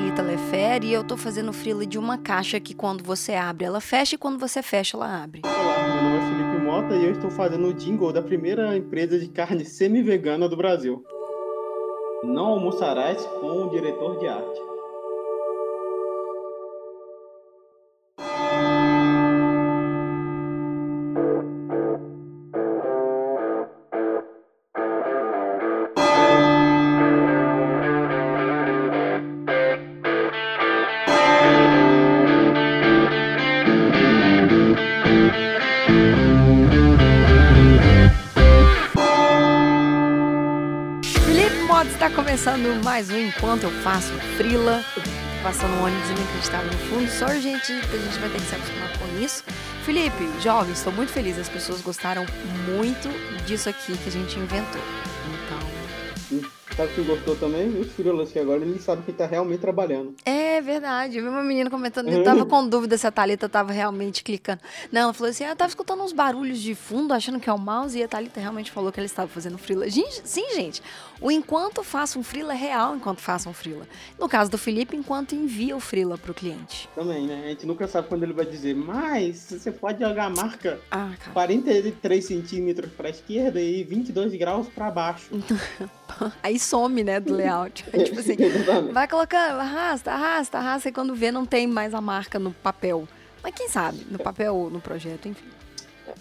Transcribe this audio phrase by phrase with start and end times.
[0.00, 3.82] Thalita Lefere e eu tô fazendo frila de uma caixa que quando você abre ela
[3.82, 5.42] fecha e quando você fecha ela abre.
[5.44, 9.18] Olá, meu nome é Felipe Mota e eu estou fazendo o jingle da primeira empresa
[9.18, 11.04] de carne semi-vegana do Brasil.
[12.24, 14.69] Não almoçarás com o diretor de arte.
[42.60, 44.84] Começando mais um Enquanto Eu Faço Frila.
[45.42, 47.10] Passando um ônibus inacreditável no fundo.
[47.10, 49.44] Só, gente, a gente vai ter que se acostumar com isso.
[49.84, 51.38] Felipe, jovens, estou muito feliz.
[51.38, 52.26] As pessoas gostaram
[52.66, 53.08] muito
[53.46, 54.82] disso aqui que a gente inventou.
[55.46, 56.50] Então.
[56.76, 57.68] Sabe quem gostou também?
[57.80, 60.14] Os frilas, que agora ele sabe que tá realmente trabalhando.
[60.26, 61.18] É verdade.
[61.18, 64.60] Eu vi uma menina comentando, eu tava com dúvida se a Thalita tava realmente clicando.
[64.90, 67.58] Não, ela falou assim: ah, tava escutando uns barulhos de fundo, achando que é o
[67.58, 69.86] mouse, e a Thalita realmente falou que ela estava fazendo frila.
[69.90, 70.82] sim, gente.
[71.20, 73.86] O enquanto faça um frila é real enquanto faça um frila.
[74.18, 76.88] No caso do Felipe, enquanto envia o frila pro cliente.
[76.94, 77.42] Também, né?
[77.44, 81.10] A gente nunca sabe quando ele vai dizer, mas você pode jogar a marca ah,
[81.34, 85.28] 43 centímetros pra esquerda e 22 graus pra baixo.
[86.42, 87.84] Aí some, né, do layout.
[88.04, 88.36] Tipo assim,
[88.92, 93.06] vai colocando, arrasta, arrasta, arrasta, e quando vê não tem mais a marca no papel.
[93.42, 95.46] Mas quem sabe, no papel ou no projeto, enfim.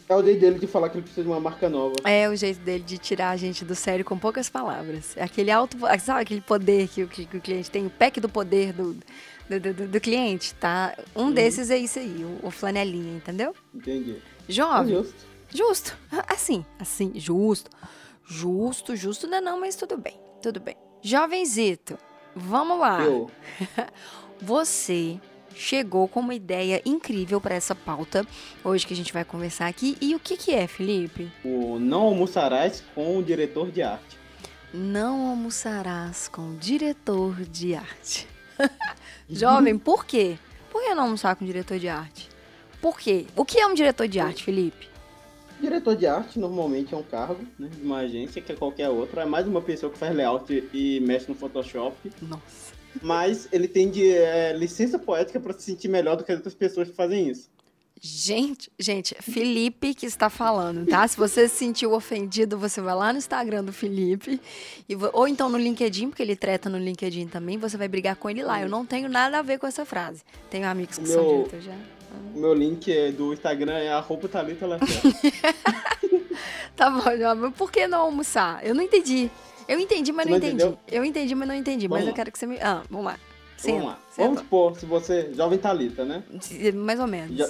[0.08, 1.96] É o jeito dele de falar que ele precisa de uma marca nova.
[2.04, 5.16] É o jeito dele de tirar a gente do sério com poucas palavras.
[5.18, 8.30] É aquele alto, sabe aquele poder que o, que o cliente tem, o pack do
[8.30, 8.96] poder do,
[9.50, 10.96] do, do, do cliente, tá?
[11.16, 11.32] Um uhum.
[11.32, 13.54] desses é isso aí, o, o, flanelinha, entendeu?
[13.74, 14.18] Entendi.
[14.48, 14.94] Jovem.
[14.94, 15.26] É justo.
[15.52, 15.98] Justo.
[16.28, 17.72] Assim, assim, justo.
[18.26, 20.76] Justo, justo não é não, mas tudo bem, tudo bem.
[21.02, 21.98] Jovenzito,
[22.40, 23.02] vamos lá.
[23.04, 23.30] Eu.
[24.42, 25.20] Você
[25.54, 28.26] chegou com uma ideia incrível para essa pauta
[28.64, 29.98] hoje que a gente vai conversar aqui.
[30.00, 31.32] E o que, que é, Felipe?
[31.44, 34.18] O Não Almoçarás com o Diretor de Arte.
[34.74, 38.28] Não almoçarás com o diretor de arte.
[39.28, 40.38] Jovem, por quê?
[40.70, 42.30] Por que não almoçar com o diretor de arte?
[42.80, 43.26] Por quê?
[43.36, 44.89] O que é um diretor de arte, Felipe?
[45.60, 49.24] Diretor de arte normalmente é um cargo né, de uma agência que é qualquer outra.
[49.24, 51.96] É mais uma pessoa que faz layout e mexe no Photoshop.
[52.22, 56.38] Nossa mas ele tem de é, licença poética para se sentir melhor do que as
[56.38, 57.50] outras pessoas que fazem isso.
[58.02, 61.06] Gente, gente, Felipe que está falando, tá?
[61.06, 64.40] Se você se sentiu ofendido, você vai lá no Instagram do Felipe,
[64.88, 68.30] e, ou então no LinkedIn, porque ele treta no LinkedIn também, você vai brigar com
[68.30, 68.62] ele lá.
[68.62, 70.24] Eu não tenho nada a ver com essa frase.
[70.50, 71.76] Tenho amigos que meu, são diretores já.
[72.36, 74.66] O meu link é do Instagram é arroba Thalita
[76.76, 77.02] Tá bom,
[77.38, 78.66] mas por que não almoçar?
[78.66, 79.30] Eu não entendi.
[79.68, 80.56] Eu entendi, mas não, não entendi.
[80.56, 80.80] Entendeu?
[80.88, 81.88] Eu entendi, mas não entendi.
[81.88, 82.12] Vamos mas lá.
[82.12, 82.58] eu quero que você me.
[82.60, 83.20] Ah, vamos lá.
[83.58, 84.00] Sim, vamos lá.
[84.18, 85.32] Vamos supor, se você.
[85.36, 86.24] Jovem Talita, né?
[86.74, 87.38] Mais ou menos.
[87.38, 87.46] Jo,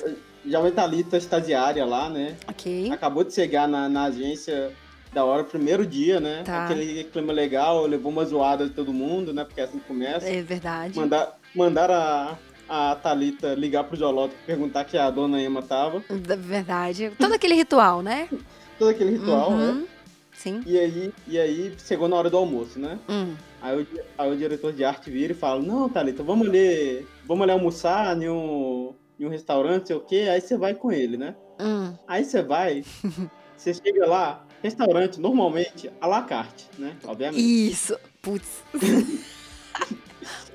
[0.46, 2.36] jovem Talita, estagiária lá, né?
[2.48, 2.92] Ok.
[2.92, 4.74] Acabou de chegar na, na agência
[5.14, 6.44] da hora, primeiro dia, né?
[6.44, 6.66] Tá.
[6.66, 9.44] Aquele clima legal, levou uma zoada de todo mundo, né?
[9.44, 10.28] Porque é assim começa.
[10.28, 10.98] É verdade.
[10.98, 12.38] Mandar, mandar a,
[12.70, 16.04] a Thalita ligar pro Jolota perguntar que a dona Emma tava.
[16.38, 17.12] Verdade.
[17.18, 18.30] Todo aquele ritual, né?
[18.78, 19.74] Todo aquele ritual, uhum.
[19.74, 19.88] né?
[20.34, 20.62] Sim.
[20.66, 22.98] E aí, e aí chegou na hora do almoço, né?
[23.10, 23.36] Hum.
[23.62, 23.88] Aí, o,
[24.18, 28.16] aí o diretor de arte vira e fala, não, Thalita, vamos ali, vamos ali almoçar
[28.22, 31.36] em um, em um restaurante, sei o quê, aí você vai com ele, né?
[31.60, 31.94] Hum.
[32.08, 32.86] Aí você vai,
[33.58, 36.96] você chega lá, restaurante, normalmente, à la carte, né?
[37.04, 37.42] Obviamente.
[37.42, 38.64] Isso, putz.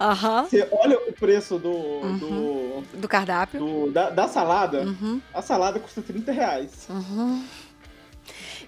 [0.00, 0.44] Aham.
[0.44, 1.70] Você olha o preço do.
[1.70, 2.18] Uhum.
[2.18, 3.60] Do, do cardápio.
[3.60, 4.82] Do, da, da salada.
[4.82, 5.20] Uhum.
[5.32, 6.86] A salada custa 30 reais.
[6.88, 7.44] Uhum.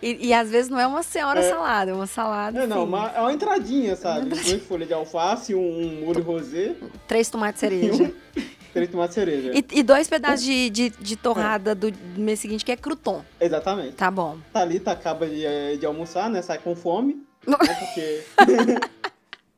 [0.03, 2.63] E, e, às vezes não é uma senhora é, salada, é uma salada.
[2.63, 4.29] É, não, uma, é uma entradinha, sabe?
[4.29, 6.75] Duas folhas de alface, um, molho rosé.
[7.09, 8.13] Três tomates cereja.
[8.75, 9.53] três tomates cereja.
[9.55, 11.75] E, e, dois pedaços de, de, de torrada é.
[11.75, 13.25] do mês seguinte, que é crouton.
[13.41, 13.93] Exatamente.
[13.93, 14.37] Tá bom.
[14.53, 16.43] Thalita acaba de, eh, de almoçar, né?
[16.43, 17.25] Sai com fome.
[17.47, 17.57] Né?
[17.57, 18.23] Porque.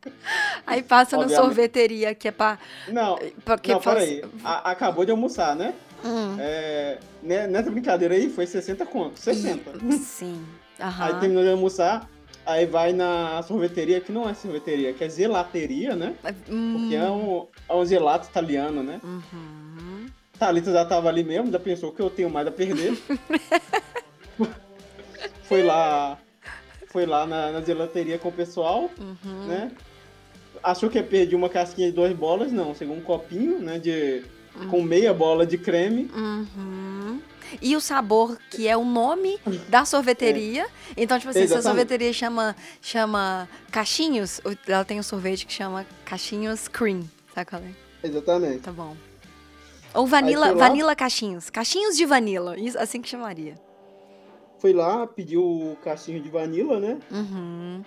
[0.66, 1.38] Aí passa Obviamente.
[1.38, 2.59] na sorveteria, que é pra.
[2.89, 4.22] Não, porque não, peraí.
[4.45, 5.74] A, acabou de almoçar, né?
[6.04, 6.36] Hum.
[6.39, 9.18] É, né, nessa brincadeira aí foi 60 conto.
[9.18, 9.78] 60.
[9.98, 10.45] Sim.
[10.78, 10.92] Uhum.
[10.98, 12.09] Aí terminou de almoçar,
[12.47, 16.15] aí vai na sorveteria, que não é sorveteria, que é zelateria, né?
[16.48, 16.77] Hum.
[16.78, 19.00] Porque é um, é um gelato italiano, né?
[19.03, 20.06] Uhum.
[20.39, 22.97] Thalita já tava ali mesmo, já pensou que eu tenho mais a perder.
[25.42, 26.16] foi lá.
[26.86, 29.47] Foi lá na, na gelateria com o pessoal, uhum.
[29.47, 29.72] né?
[30.63, 33.78] Achou que ia perder uma casquinha de duas bolas, não, chegou um copinho, né?
[33.78, 34.22] De
[34.71, 36.10] com meia bola de creme.
[36.15, 37.21] Uhum.
[37.63, 39.39] E o sabor, que é o nome
[39.69, 40.65] da sorveteria.
[40.65, 40.69] É.
[40.97, 41.63] Então, tipo assim, Exatamente.
[41.63, 47.05] se a sorveteria chama, chama Caixinhos, ela tem um sorvete que chama Caixinhos Cream.
[47.34, 48.07] Sabe qual é?
[48.07, 48.59] Exatamente.
[48.59, 48.97] Tá bom.
[49.95, 51.49] Ou vanila, vanila caixinhos.
[51.49, 52.59] Caixinhos de vanila.
[52.59, 53.55] Isso, assim que chamaria.
[54.59, 56.99] Fui lá, pediu o caixinho de vanila, né?
[57.10, 57.83] Uhum.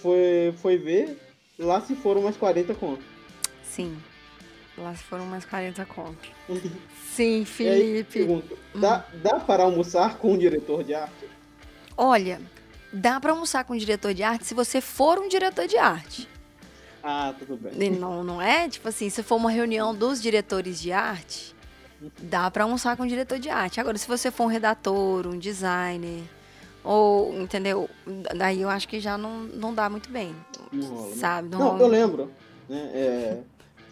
[0.00, 1.18] Foi, foi ver,
[1.58, 3.04] lá se foram umas 40 contas.
[3.62, 3.96] Sim.
[4.78, 6.30] Lá se foram mais 40 contos.
[7.14, 8.12] Sim, E aí, Felipe.
[8.12, 11.28] pergunto, dá, dá para almoçar com o diretor de arte?
[11.96, 12.40] Olha,
[12.92, 16.28] dá pra almoçar com o diretor de arte se você for um diretor de arte.
[17.02, 17.90] Ah, tudo bem.
[17.90, 18.68] Não, não é?
[18.68, 21.54] Tipo assim, se for uma reunião dos diretores de arte,
[22.22, 23.80] dá pra almoçar com o diretor de arte.
[23.80, 26.22] Agora, se você for um redator, um designer,
[26.84, 27.88] ou, entendeu?
[28.36, 30.34] Daí eu acho que já não, não dá muito bem.
[30.72, 31.14] Não rola, né?
[31.16, 31.48] Sabe?
[31.48, 31.82] Não, Não, rola.
[31.82, 32.30] eu lembro.
[32.68, 32.90] Né?
[32.94, 33.38] É,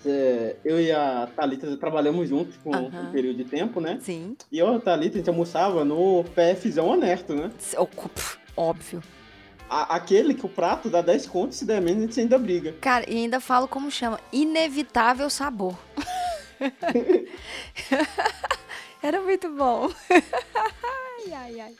[0.06, 3.11] é, eu e a Thalita trabalhamos juntos por um Aham.
[3.12, 3.99] período de tempo, né?
[4.00, 4.37] Sim.
[4.50, 7.50] E eu e a Thalita, a gente almoçava no PFzão honesto, né?
[8.56, 9.02] Óbvio.
[9.69, 12.73] A- aquele que o prato dá 10 contos, se der menos, a gente ainda briga.
[12.81, 14.19] Cara, e ainda falo como chama.
[14.32, 15.76] Inevitável sabor.
[19.02, 19.90] Era muito bom.
[21.32, 21.75] ai, ai, ai.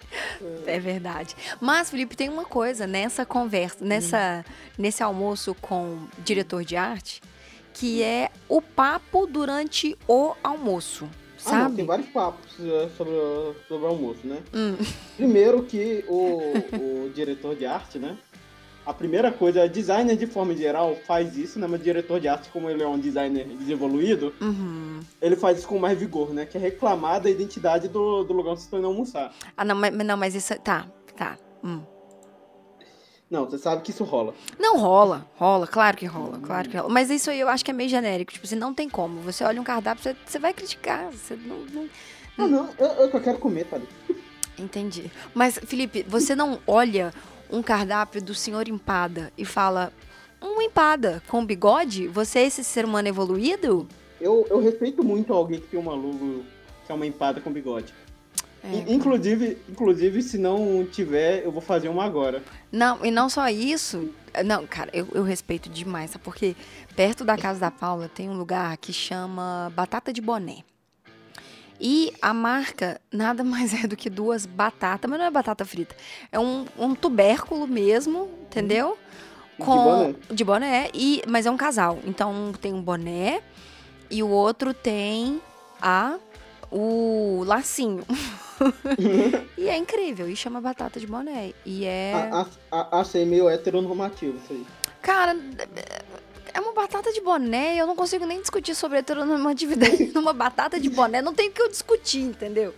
[0.67, 1.35] É verdade.
[1.61, 4.45] Mas, Felipe, tem uma coisa nessa conversa, nessa,
[4.77, 7.21] nesse almoço com o diretor de arte,
[7.75, 11.09] que é o papo durante o almoço.
[11.47, 11.77] Ah, não, Sabe?
[11.77, 14.43] tem vários papos é, sobre, o- sobre o almoço, né?
[14.53, 14.77] Hum.
[15.17, 16.53] Primeiro que o,
[17.07, 18.19] o diretor de arte, né?
[18.89, 21.67] A primeira coisa, designer de forma geral faz isso, né?
[21.67, 25.01] Mas diretor de arte, como ele é um designer desenvolvido, Uhum.
[25.21, 26.47] ele faz isso com mais vigor, né?
[26.47, 29.31] Que é reclamar da identidade do, do lugar onde você está indo almoçar.
[29.55, 30.59] Ah, não, mas, não, mas isso.
[30.61, 31.37] Tá, tá.
[31.63, 31.83] Hum.
[33.31, 34.33] Não, você sabe que isso rola.
[34.59, 36.89] Não rola, rola, claro que rola, claro que rola.
[36.89, 38.33] Mas isso aí eu acho que é meio genérico.
[38.33, 39.21] Tipo assim, não tem como.
[39.21, 41.13] Você olha um cardápio, você, você vai criticar.
[41.13, 41.89] Você não, não-
[42.39, 43.79] Ah, não, eu, eu só quero comer, tá?
[44.59, 45.11] Entendi.
[45.35, 47.13] Mas, Felipe, você não olha
[47.51, 49.93] um cardápio do senhor empada e fala.
[50.41, 52.07] Um empada com bigode?
[52.07, 53.89] Você é esse ser humano evoluído?
[54.21, 56.45] Eu, eu respeito muito alguém que tem uma logo
[56.87, 57.93] que é uma empada com bigode.
[58.63, 58.69] É.
[58.73, 62.43] In- Inclusive, inclusive, se não tiver, eu vou fazer uma agora.
[62.71, 64.11] Não, e não só isso.
[64.45, 66.25] Não, cara, eu, eu respeito demais, sabe?
[66.25, 66.55] Porque
[66.95, 70.59] perto da casa da Paula tem um lugar que chama Batata de Boné.
[71.81, 75.95] E a marca nada mais é do que duas batatas, mas não é batata frita.
[76.31, 78.99] É um, um tubérculo mesmo, entendeu?
[79.59, 80.15] De Com, boné.
[80.31, 81.99] de boné, e, mas é um casal.
[82.05, 83.43] Então um tem um boné
[84.11, 85.41] e o outro tem
[85.81, 86.19] a
[86.71, 88.05] o lacinho.
[89.57, 91.53] e é incrível, e chama batata de boné.
[91.65, 92.13] E é.
[92.71, 94.67] Achei meio heteronormativo isso aí.
[95.01, 95.37] Cara,
[96.59, 100.79] é uma batata de boné e eu não consigo nem discutir sobre heteronormatividade numa batata
[100.81, 101.23] de boné.
[101.23, 102.75] Não tem o que eu discutir, entendeu?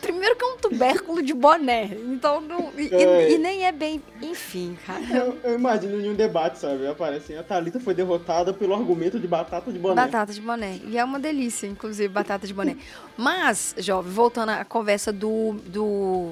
[0.00, 1.84] Primeiro que é um tubérculo de boné.
[1.84, 3.32] Então, não, e, e- É.
[3.32, 4.02] e nem é bem.
[4.22, 5.02] Enfim, cara.
[5.14, 6.86] Eu, eu imagino em um debate, sabe?
[6.86, 9.94] Aparece assim, a Thalita foi derrotada pelo argumento de batata de boné.
[9.94, 10.80] Batata de boné.
[10.86, 12.76] E é uma delícia, inclusive, batata de boné.
[13.18, 15.60] Mas, jovem, voltando à conversa do.
[15.66, 16.30] do.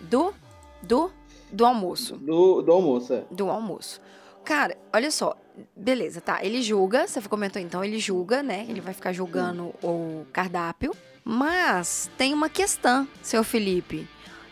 [0.00, 0.32] do.
[0.82, 1.10] do,
[1.52, 2.16] do almoço.
[2.16, 3.24] Do, do almoço, é.
[3.30, 4.00] do almoço.
[4.44, 5.36] Cara, olha só.
[5.74, 6.44] Beleza, tá.
[6.44, 8.66] Ele julga, você comentou então, ele julga, né?
[8.68, 10.94] Ele vai ficar julgando o cardápio.
[11.24, 14.08] Mas tem uma questão, seu Felipe.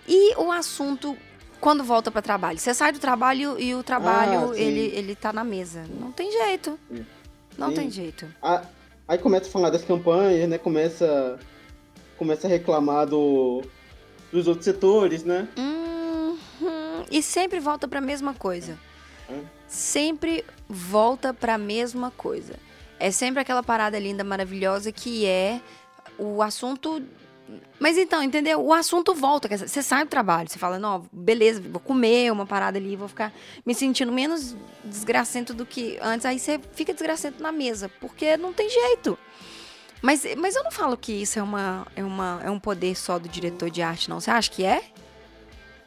[0.08, 1.16] E o assunto
[1.60, 2.58] quando volta para trabalho?
[2.58, 5.84] Você sai do trabalho e o trabalho, Ah, ele, ele tá na mesa.
[5.98, 6.78] Não tem jeito.
[6.90, 7.06] Sim.
[7.56, 7.74] Não Sim.
[7.74, 8.26] tem jeito.
[9.08, 10.58] Aí começa a falar das campanhas, né?
[10.58, 11.38] Começa,
[12.18, 13.62] começa a reclamar do,
[14.30, 15.48] dos outros setores, né?
[15.56, 17.04] Uhum.
[17.10, 18.78] E sempre volta para a mesma coisa.
[19.30, 19.40] É.
[19.66, 22.54] Sempre volta para a mesma coisa.
[22.98, 25.60] É sempre aquela parada linda, maravilhosa que é
[26.18, 27.02] o assunto.
[27.78, 28.64] Mas então, entendeu?
[28.64, 29.48] O assunto volta.
[29.56, 33.32] Você sai do trabalho, você fala, não, beleza, vou comer uma parada ali, vou ficar
[33.66, 36.24] me sentindo menos desgracento do que antes.
[36.24, 39.18] Aí você fica desgracento na mesa, porque não tem jeito.
[40.00, 43.18] Mas, mas eu não falo que isso é, uma, é, uma, é um poder só
[43.18, 44.20] do diretor de arte, não.
[44.20, 44.82] Você acha que é?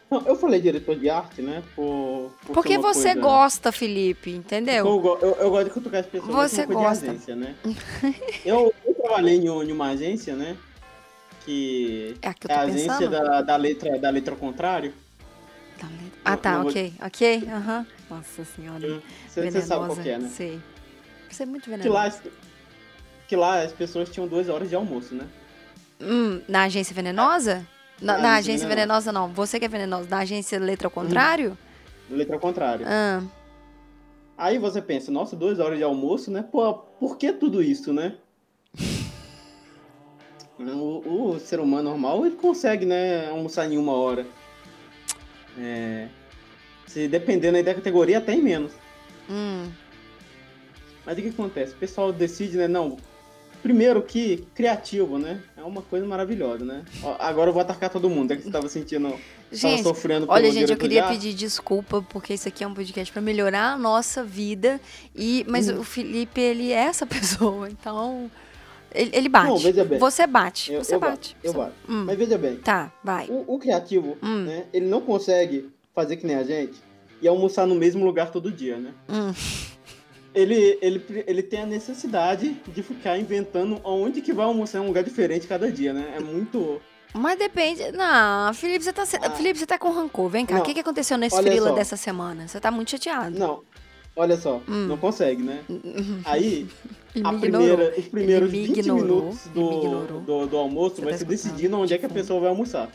[0.09, 1.61] Não, eu falei diretor de arte, né?
[1.75, 4.85] Por, por Porque você coisa- gosta, Felipe, entendeu?
[4.85, 6.31] Eu, eu, eu gosto de cutucar as pessoas.
[6.33, 7.03] Você é coisa gosta.
[7.05, 7.55] De agência, né?
[8.45, 10.55] eu, eu trabalhei em, um- em uma agência, né?
[11.45, 14.93] Que É a que eu é a agência da, da, letra, da letra ao contrário.
[15.81, 16.11] Lendo.
[16.25, 17.85] Ah, tá, vou- ok, ok, aham.
[18.09, 18.79] Nossa senhora,
[19.27, 19.61] Você venenosa.
[19.61, 20.29] você sabe qual que é, né?
[20.29, 20.59] Sei.
[21.29, 21.93] Você é muito Que venenosa.
[21.93, 22.21] lá, as-
[23.27, 25.25] que lá as pessoas tinham duas horas de almoço, né?
[26.01, 27.55] Hum, na agência venenosa?
[27.59, 29.11] Na, Na na agência agência venenosa.
[29.11, 29.29] não.
[29.33, 30.07] Você que é venenosa.
[30.09, 31.57] Na agência letra ao contrário?
[32.09, 32.85] Letra ao contrário.
[32.87, 33.21] Ah,
[34.37, 36.43] Aí você pensa, nossa, duas horas de almoço, né?
[36.43, 38.15] Pô, por que tudo isso, né?
[40.59, 44.25] O, o ser humano normal, ele consegue, né, almoçar em uma hora.
[45.57, 46.07] É,
[46.85, 48.71] se dependendo aí da categoria, até em menos.
[49.29, 49.69] hum.
[51.05, 51.73] Mas o que acontece?
[51.73, 52.67] O pessoal decide, né?
[52.67, 52.97] Não,
[53.63, 55.41] primeiro que criativo, né?
[55.67, 56.83] Uma coisa maravilhosa, né?
[57.19, 59.13] Agora eu vou atacar todo mundo, é que você tava sentindo,
[59.51, 61.15] Gente, tava sofrendo Olha, gente, eu queria arte.
[61.15, 64.79] pedir desculpa, porque isso aqui é um podcast pra melhorar a nossa vida.
[65.15, 65.79] E, mas Hum.
[65.79, 68.31] o Felipe, ele é essa pessoa, então.
[68.95, 69.47] Ele, ele bate.
[69.49, 69.99] Não, veja bem.
[69.99, 70.71] Você bate.
[70.73, 71.33] Eu, você eu bate.
[71.35, 71.73] bato, eu Você- bato.
[71.89, 73.27] Hum, Mas veja bem, Tá, vai.
[73.27, 74.43] o, o criativo, Hum.
[74.45, 74.65] né?
[74.73, 76.81] Ele não consegue fazer que nem a gente
[77.21, 78.91] e almoçar no mesmo lugar todo dia, né?
[79.09, 79.33] Hum.
[80.37, 84.87] Ele, ele, ele tem a necessidade de ficar inventando onde que vai almoçar em um
[84.87, 86.13] lugar diferente cada dia, né?
[86.15, 86.79] É muito...
[87.13, 87.91] Mas depende.
[87.93, 89.31] Não, Felipe, você tá, se- Ah.
[89.31, 90.29] Felipe, você tá com rancor.
[90.29, 92.47] Vem cá, o que, que aconteceu nesse frila dessa semana?
[92.47, 93.39] Você tá muito chateado.
[93.39, 93.63] Não,
[94.15, 94.85] olha só, Hum.
[94.85, 95.61] não consegue, né?
[96.25, 96.67] Aí,
[97.23, 101.09] a primeira, os primeiros Ele me 20 ignorou, minutos do, do, do almoço Você vai
[101.13, 102.19] tá escutando, decidindo onde é que a tipo.
[102.19, 102.91] pessoa vai almoçar.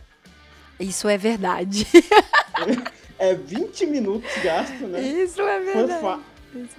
[0.78, 1.86] Isso é verdade.
[3.18, 5.00] É 20 minutos gasto, né?
[5.00, 5.92] Isso é verdade.
[5.92, 6.18] É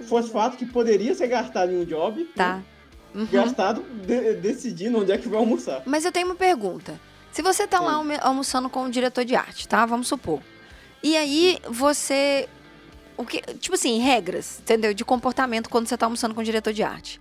[0.08, 2.28] Fosfato que poderia ser gastado em um job, né?
[2.34, 2.62] Tá.
[3.14, 3.26] Uhum.
[3.30, 5.82] gastado de- decidindo onde é que vai almoçar.
[5.86, 7.00] Mas eu tenho uma pergunta.
[7.30, 9.86] Se você tá lá almoçando com o diretor de arte, tá?
[9.86, 10.40] Vamos supor.
[11.02, 12.48] E aí você.
[13.16, 14.92] O que, tipo assim, regras, entendeu?
[14.92, 17.20] De comportamento quando você tá almoçando com o diretor de arte.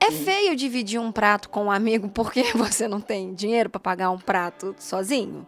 [0.00, 0.24] É Hum.
[0.24, 4.18] feio dividir um prato com um amigo porque você não tem dinheiro pra pagar um
[4.18, 5.46] prato sozinho?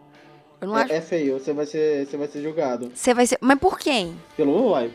[0.59, 0.93] Eu não acho.
[0.93, 2.91] É, é feio, você vai ser, você vai ser julgado.
[2.93, 3.37] Você vai ser.
[3.41, 4.15] Mas por quem?
[4.37, 4.91] Pelo, uai,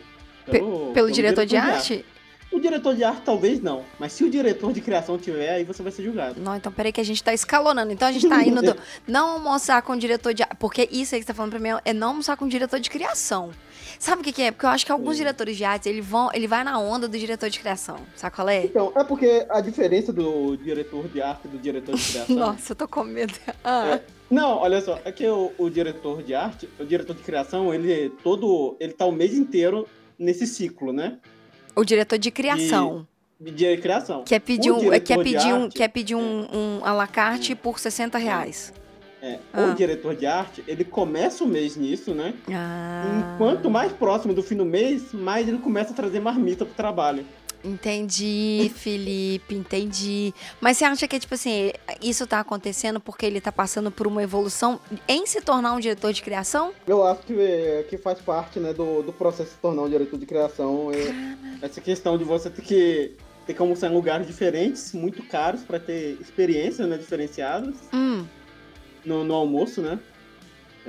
[0.51, 0.63] Pe-
[0.95, 2.05] Pelo, diretor, de arte?
[2.53, 5.83] O diretor de arte talvez não, mas se o diretor de criação tiver, aí você
[5.83, 6.41] vai ser julgado.
[6.41, 7.93] Não, então peraí que a gente tá escalonando.
[7.93, 8.77] Então a gente tá indo do
[9.07, 10.57] não almoçar com o diretor de arte.
[10.59, 12.79] Porque isso aí que você tá falando pra mim é não almoçar com o diretor
[12.81, 13.51] de criação.
[13.99, 14.51] Sabe o que, que é?
[14.53, 17.19] Porque eu acho que alguns diretores de arte, ele, vão, ele vai na onda do
[17.19, 17.97] diretor de criação.
[18.15, 18.65] Sabe qual é?
[18.65, 22.37] Então, é porque a diferença do diretor de arte e do diretor de criação.
[22.37, 23.35] Nossa, eu tô com medo.
[23.65, 23.89] Ah.
[23.97, 24.03] É.
[24.31, 28.11] Não, olha só, é que o, o diretor de arte, o diretor de criação, ele
[28.23, 29.87] todo, ele tá o mês inteiro
[30.19, 31.19] nesse ciclo, né?
[31.75, 33.07] O diretor de criação.
[33.41, 34.25] De, de criação.
[34.25, 37.79] Quer pedir, um, quer pedir, um, arte- quer pedir um, um à la carte por
[37.79, 38.73] 60 reais.
[39.21, 39.67] É, Ah.
[39.67, 42.35] O diretor de arte, ele começa o mês nisso, né?
[42.51, 43.33] Ah.
[43.35, 47.25] Enquanto mais próximo do fim do mês, mais ele começa a trazer marmita pro trabalho.
[47.65, 50.33] Entendi, Felipe, entendi.
[50.61, 54.23] Mas você acha que, tipo assim, isso tá acontecendo porque ele tá passando por uma
[54.23, 56.73] evolução em se tornar um diretor de criação?
[56.87, 59.89] Eu acho que, é, que faz parte né, do, do processo de se tornar um
[59.91, 60.91] diretor de criação.
[60.93, 63.13] É, essa questão de você ter que,
[63.47, 68.25] ter que almoçar em lugares diferentes, muito caros, para ter experiências né, diferenciadas Hum.
[69.05, 69.99] no, no almoço, né?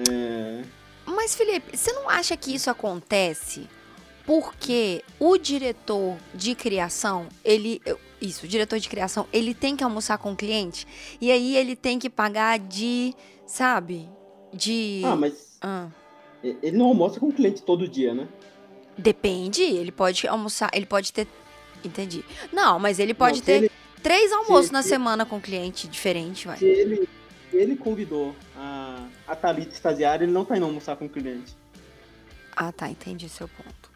[0.09, 0.62] É,
[1.05, 3.67] Mas, Felipe, você não acha que isso acontece
[4.27, 7.81] porque o diretor de criação, ele.
[8.22, 10.86] Isso, o diretor de criação, ele tem que almoçar com o cliente
[11.22, 13.15] e aí ele tem que pagar de.
[13.46, 14.07] Sabe?
[14.53, 15.01] De.
[15.05, 15.88] Ah, mas Ah.
[16.43, 18.27] ele não almoça com o cliente todo dia, né?
[18.98, 21.27] Depende, ele pode almoçar, ele pode ter.
[21.86, 22.25] Entendi.
[22.51, 23.72] Não, mas ele pode Não, ter ele-
[24.03, 26.57] três almoços se- na se- semana com cliente diferente, vai.
[26.57, 27.07] Se ele,
[27.53, 31.55] ele convidou a, a Thalita estagiária, ele não tá indo almoçar com o cliente.
[32.55, 33.87] Ah, tá, entendi seu ponto.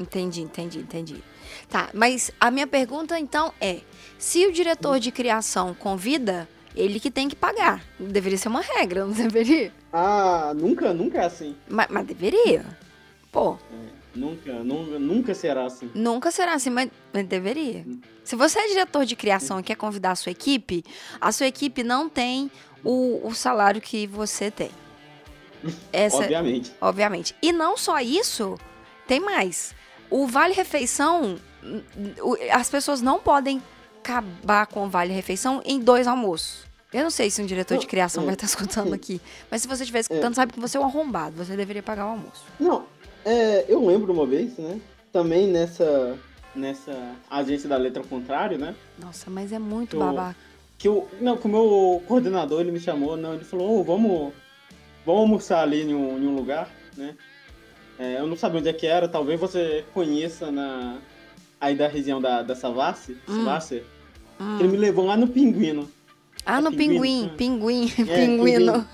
[0.00, 1.22] Entendi, entendi, entendi.
[1.68, 3.80] Tá, mas a minha pergunta então é:
[4.18, 7.82] se o diretor de criação convida, ele que tem que pagar.
[7.98, 9.72] Deveria ser uma regra, não deveria?
[9.92, 11.56] Ah, nunca, nunca é assim.
[11.68, 12.64] Mas, mas deveria.
[13.32, 13.58] Pô,
[14.14, 15.90] Nunca, nunca, nunca será assim.
[15.94, 17.86] nunca será assim, mas, mas deveria.
[18.24, 20.82] Se você é diretor de criação e quer convidar a sua equipe,
[21.20, 22.50] a sua equipe não tem
[22.82, 24.70] o, o salário que você tem.
[25.92, 26.72] Essa, Obviamente.
[26.80, 27.34] obviamente.
[27.40, 28.58] E não só isso,
[29.06, 29.74] tem mais.
[30.10, 31.38] O Vale Refeição,
[32.52, 33.62] as pessoas não podem
[34.00, 36.66] acabar com o Vale Refeição em dois almoços.
[36.92, 38.26] Eu não sei se um diretor de criação é.
[38.26, 41.36] vai estar escutando aqui, mas se você estiver escutando, sabe que você é um arrombado,
[41.36, 42.44] você deveria pagar o almoço.
[42.58, 42.86] Não,
[43.24, 44.80] é, eu lembro uma vez, né?
[45.12, 46.18] Também nessa,
[46.54, 48.74] nessa agência da letra ao contrário, né?
[48.98, 50.48] Nossa, mas é muito Eu- babaca.
[50.78, 54.32] Que o, não, que o meu coordenador ele me chamou, não, ele falou, "Ô, vamos,
[55.04, 57.16] vamos almoçar ali em um, em um lugar, né?
[57.98, 60.98] É, eu não sabia onde é que era, talvez você conheça na
[61.60, 63.36] aí da região da, da Savassi, Hum.
[63.38, 63.82] Savassi,
[64.40, 64.58] Hum.
[64.60, 65.90] ele me levou lá no Pinguino.
[66.46, 68.88] Ah, é no pinguim, pinguim, pinguim, É, pinguino.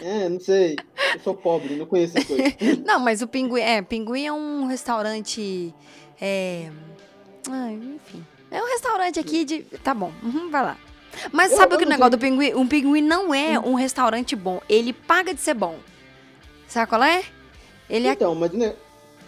[0.00, 0.76] É, não sei,
[1.14, 2.52] eu sou pobre, não conheço as coisas.
[2.84, 5.74] Não, mas o pinguim, é, pinguim é um restaurante,
[6.20, 6.70] é,
[7.50, 10.76] ai, enfim, é um restaurante aqui de, tá bom, uhum, vai lá.
[11.32, 12.54] Mas Eu- sabe eu o que o negócio do pinguim?
[12.54, 15.78] Um pinguim não é um restaurante bom, ele paga de ser bom.
[16.68, 17.24] Sabe qual é?
[17.88, 18.74] Ele é Então, mas né,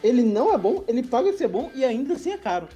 [0.03, 2.69] ele não é bom, ele paga ser bom e ainda assim é caro.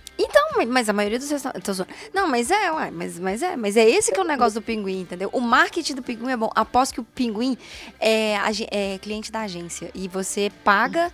[0.50, 1.80] Não, mas a maioria dos restaurantes.
[2.12, 3.56] Não, mas é, uai, mas, mas é.
[3.56, 5.30] Mas é esse que é o negócio do pinguim, entendeu?
[5.32, 6.50] O marketing do pinguim é bom.
[6.54, 7.56] Após que o pinguim
[8.00, 8.34] é,
[8.70, 9.90] é cliente da agência.
[9.94, 11.12] E você paga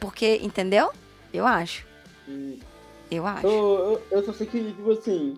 [0.00, 0.90] porque, entendeu?
[1.32, 1.86] Eu acho.
[2.28, 2.58] Hum,
[3.10, 3.46] Eu acho.
[3.46, 5.36] Eu, eu, eu só sei que, tipo assim,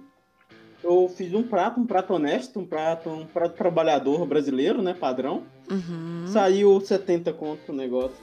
[0.82, 5.42] eu fiz um prato, um prato honesto, um prato, um prato trabalhador brasileiro, né, padrão.
[5.70, 6.24] Uhum.
[6.28, 8.16] Saiu 70 conto o negócio.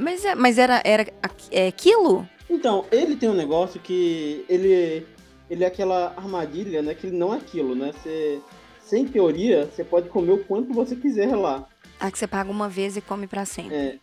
[0.00, 1.06] Mas, é- mas era, era
[1.50, 2.28] é, quilo?
[2.48, 5.06] Então, ele tem um negócio que ele,
[5.48, 7.92] ele é aquela armadilha, né, que ele não é aquilo, né?
[8.02, 8.40] Você,
[8.84, 11.66] sem teoria, você pode comer o quanto você quiser lá.
[11.98, 13.74] Ah, que você paga uma vez e come pra sempre.
[13.74, 13.98] É,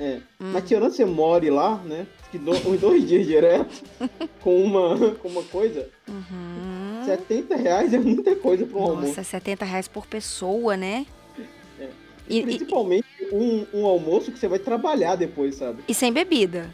[0.00, 0.16] é.
[0.40, 0.50] Hum.
[0.52, 3.82] Mas tirando você more lá, né, que do, uns dois dias direto,
[4.40, 7.02] com uma, com uma coisa, Uhum.
[7.06, 9.06] 70 reais é muita coisa para um almoço.
[9.08, 11.06] Nossa, 70 reais por pessoa, né?
[12.28, 15.82] E, e- Principalmente um, um almoço que você vai trabalhar depois, sabe?
[15.86, 16.72] e sem bebida.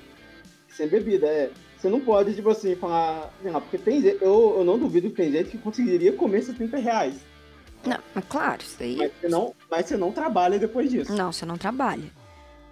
[0.69, 1.50] Sem bebida, é.
[1.76, 3.33] Você não pode, tipo assim, falar.
[3.54, 6.76] Ah, porque tem gente, eu, eu não duvido que tem gente que conseguiria comer 70
[6.76, 7.14] reais.
[7.87, 8.97] Não, mas claro, isso aí.
[8.97, 11.12] Mas você não, mas você não trabalha depois disso.
[11.12, 12.04] Não, você não trabalha.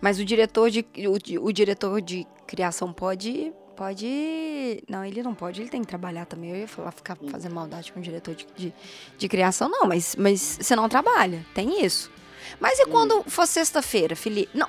[0.01, 5.63] Mas o diretor de o, o diretor de criação pode pode não, ele não pode,
[5.63, 6.51] ele tem que trabalhar também.
[6.51, 8.75] Eu ia falar ficar fazendo maldade com o diretor de, de,
[9.17, 12.11] de criação, não, mas mas você não trabalha, tem isso.
[12.61, 14.57] Mas e quando for sexta-feira, Felipe?
[14.57, 14.69] Não,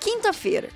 [0.00, 0.68] quinta-feira.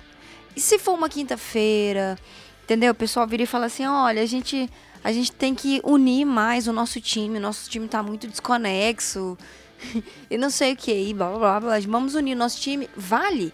[0.55, 2.17] E se for uma quinta-feira,
[2.63, 2.91] entendeu?
[2.91, 4.69] O pessoal vira e fala assim: "Olha, a gente
[5.03, 9.37] a gente tem que unir mais o nosso time, o nosso time tá muito desconexo."
[10.29, 11.79] e não sei o que, e blá blá blá, blá.
[11.87, 12.89] Vamos unir o nosso time.
[12.95, 13.53] Vale?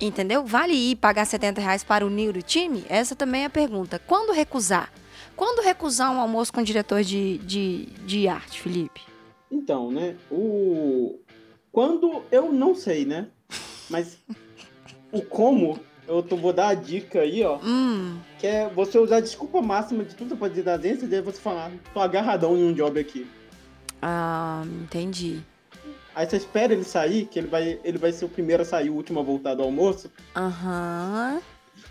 [0.00, 0.44] Entendeu?
[0.44, 2.84] Vale ir pagar 70 reais para unir o time?
[2.88, 3.98] Essa também é a pergunta.
[3.98, 4.92] Quando recusar?
[5.36, 9.00] Quando recusar um almoço com o diretor de, de, de arte, Felipe?
[9.50, 10.16] Então, né?
[10.30, 11.18] O.
[11.74, 13.26] Quando eu não sei, né?
[13.90, 14.16] Mas
[15.10, 15.76] o como,
[16.06, 17.58] eu tô, vou dar a dica aí, ó.
[17.60, 21.20] Hum, Que é você usar a desculpa máxima de tudo pode dizer da agência e
[21.20, 23.26] você falar, tô agarradão em um job aqui.
[24.00, 25.40] ah, entendi.
[26.14, 28.88] Aí você espera ele sair, que ele vai, ele vai ser o primeiro a sair,
[28.88, 30.08] o último a voltar do almoço.
[30.36, 31.42] Aham.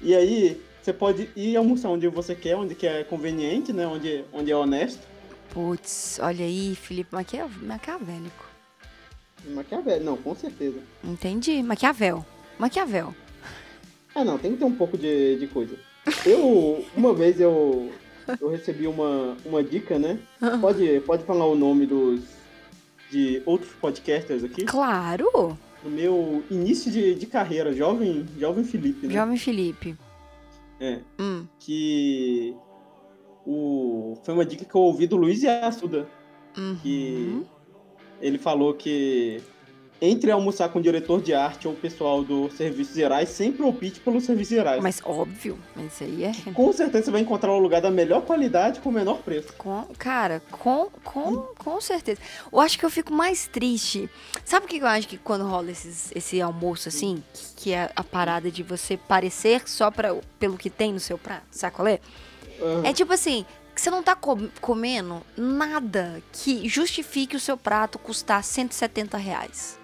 [0.01, 3.85] E aí, você pode ir almoçar onde você quer, onde que é conveniente, né?
[3.85, 5.05] Onde, onde é honesto.
[5.49, 8.52] Putz, olha aí, Felipe Maquia- Maquiavélico.
[9.49, 10.79] Maquiavel, não, com certeza.
[11.03, 11.61] Entendi.
[11.63, 12.25] Maquiavel.
[12.57, 13.13] Maquiavel.
[14.15, 15.75] Ah, não, tem que ter um pouco de, de coisa.
[16.25, 17.91] Eu, uma vez eu,
[18.39, 20.19] eu recebi uma, uma dica, né?
[20.61, 22.21] Pode, pode falar o nome dos,
[23.11, 24.65] de outros podcasters aqui.
[24.65, 25.57] Claro.
[25.83, 29.13] No meu início de, de carreira, jovem, jovem Felipe, né?
[29.13, 29.95] Jovem Felipe.
[30.79, 31.45] É, Hum.
[31.59, 32.55] que
[33.45, 36.07] o, foi uma dica que eu ouvi do Luiz Assuda.
[36.57, 36.77] Uhum.
[36.83, 37.41] que
[38.23, 39.41] ele falou que
[40.01, 43.99] entre almoçar com o diretor de arte ou o pessoal do Serviços Gerais, sempre opte
[44.01, 44.83] pelos Serviços Gerais.
[44.83, 46.31] Mas óbvio, mas isso aí é.
[46.53, 49.53] Com certeza você vai encontrar um lugar da melhor qualidade com o menor preço.
[49.57, 52.19] Com, cara, com, com, com certeza.
[52.51, 54.09] Eu acho que eu fico mais triste.
[54.43, 57.89] Sabe o que eu acho que quando rola esses, esse almoço assim, que, que é
[57.95, 61.87] a parada de você parecer só pra, pelo que tem no seu prato, sabe qual
[61.87, 61.99] é?
[62.61, 62.85] Aham.
[62.85, 67.97] É tipo assim, que você não tá com- comendo nada que justifique o seu prato
[67.99, 69.79] custar 170 reais.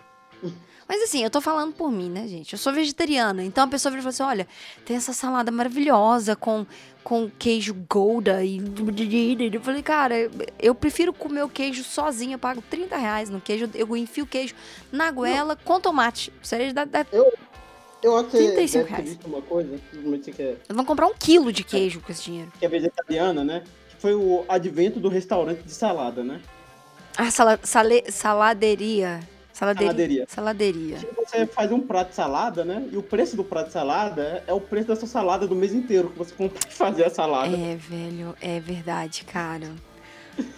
[0.88, 2.54] Mas assim, eu tô falando por mim, né, gente?
[2.54, 4.48] Eu sou vegetariana, então a pessoa vira e fala assim: olha,
[4.84, 6.66] tem essa salada maravilhosa com,
[7.04, 8.58] com queijo Gouda e.
[9.54, 10.16] Eu falei, cara,
[10.58, 14.28] eu prefiro comer o queijo sozinho, eu pago 30 reais no queijo, eu enfio o
[14.28, 14.56] queijo
[14.92, 16.34] na goela com tomate.
[16.42, 17.06] Seria da, da,
[18.02, 19.20] Eu acho que você 35 deve ter reais.
[19.26, 22.52] uma coisa, provavelmente você quer, Vão comprar um quilo de queijo com esse dinheiro.
[22.58, 23.64] que é vegetariana, né?
[24.00, 26.42] Foi o advento do restaurante de salada, né?
[27.18, 29.20] Ah, sala, sale, saladeria.
[29.52, 29.88] Saladeria.
[29.90, 30.26] Saladeria.
[30.28, 30.98] Saladeria.
[30.98, 32.88] Que você faz um prato de salada, né?
[32.94, 35.74] E o preço do prato de salada é o preço da sua salada do mês
[35.74, 37.54] inteiro que você compra pra fazer a salada.
[37.54, 39.70] É, velho, é verdade, cara.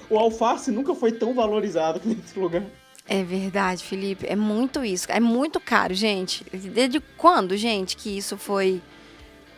[0.08, 2.63] O alface nunca foi tão valorizado nesse lugar.
[3.08, 4.27] É verdade, Felipe.
[4.27, 5.08] É muito isso.
[5.10, 6.45] É muito caro, gente.
[6.54, 8.80] Desde quando, gente, que isso foi.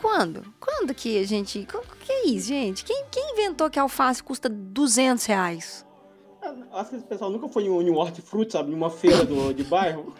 [0.04, 0.44] Quando?
[0.60, 1.66] Quando que a gente.
[1.74, 2.84] O que é isso, gente?
[2.84, 5.86] Quem, quem inventou que alface custa 200 reais?
[6.74, 8.72] Acho que esse pessoal nunca foi em um, em um hortifruti, sabe?
[8.72, 10.13] Em uma feira do, de bairro.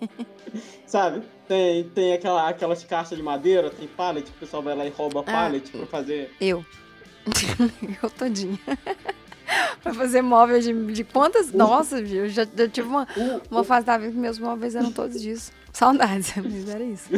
[0.84, 1.22] sabe?
[1.46, 5.22] Tem, tem aquela, aquelas caixas de madeira, tem pallet, o pessoal vai lá e rouba
[5.22, 6.34] pallet pra fazer.
[6.40, 6.64] Eu.
[8.02, 8.58] eu todinha.
[9.80, 11.52] pra fazer móveis de, de quantas.
[11.52, 12.24] Nossa, viu?
[12.24, 15.22] Eu já, já tive uma, O- uma fase da vida que meus móveis eram todos
[15.22, 15.52] disso.
[15.72, 17.08] Saudades, mas era isso.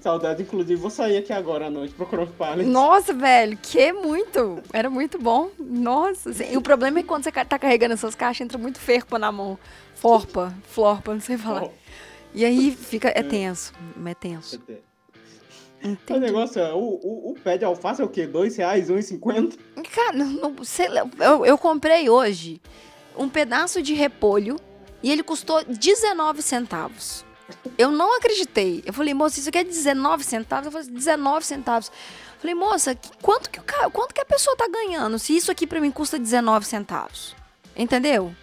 [0.00, 2.68] Saudade, inclusive, vou sair aqui agora à noite procurando pallet.
[2.68, 4.62] Nossa, velho, que muito.
[4.72, 5.50] Era muito bom.
[5.58, 6.30] Nossa.
[6.30, 9.18] assim, E o problema é que quando você tá carregando essas caixas, entra muito ferpa
[9.18, 9.58] na mão.
[9.96, 11.68] Forpa, florpa, não sei falar.
[12.32, 13.08] E aí fica.
[13.08, 13.72] É tenso.
[14.06, 14.60] É tenso.
[15.82, 16.20] O Entendi.
[16.20, 18.26] negócio é, o, o, o pé de alface é o quê?
[18.26, 19.56] Dois reais, um e cinquenta?
[19.94, 22.60] Cara, não- sei lá, eu, eu comprei hoje
[23.16, 24.56] um pedaço de repolho
[25.02, 27.24] e ele custou 19 centavos.
[27.76, 28.82] Eu não acreditei.
[28.84, 30.66] Eu falei, moça, isso aqui é 19 centavos?
[30.66, 31.90] Eu falei, 19 centavos.
[32.38, 35.18] Falei, moça, quanto que, o ca- quanto que a pessoa tá ganhando?
[35.18, 37.34] Se isso aqui pra mim custa 19 centavos.
[37.76, 38.34] Entendeu?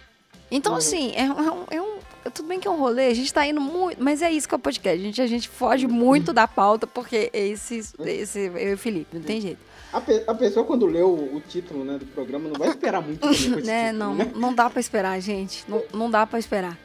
[0.50, 0.78] Então, Uhum.
[0.78, 1.96] assim, é, um- é um, é um-
[2.34, 4.02] Tudo bem que é um rolê, a gente tá indo muito.
[4.02, 4.98] Mas é isso que é o podcast.
[5.00, 8.38] A gente, a gente foge muito da pauta, porque esse, esse.
[8.46, 9.60] Eu e o Felipe, não tem jeito.
[9.92, 13.00] A, pe- a pessoa, quando lê o, o título né, do programa, não vai esperar
[13.00, 13.32] muito né?
[13.32, 14.32] título, Não, né?
[14.34, 15.64] não dá pra esperar, gente.
[15.68, 16.76] Não, não dá pra esperar.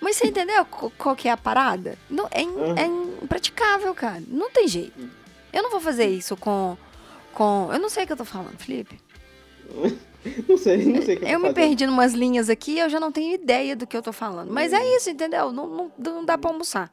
[0.00, 1.96] Mas você entendeu qual que é a parada?
[2.10, 2.74] Não, é, in- Uhum.
[2.76, 2.86] é
[3.22, 4.22] impraticável, cara.
[4.28, 4.92] Não tem jeito.
[5.52, 6.76] Eu não vou fazer isso com.
[7.32, 9.00] com eu não sei o que eu tô falando, Felipe.
[10.48, 11.68] Não sei, não sei o que Eu vou me fazer.
[11.68, 14.52] perdi em umas linhas aqui eu já não tenho ideia do que eu tô falando.
[14.52, 14.76] Mas Hum.
[14.76, 15.52] é isso, entendeu?
[15.52, 16.90] Não, não, não dá pra almoçar.